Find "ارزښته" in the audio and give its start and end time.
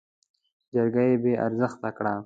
1.45-1.89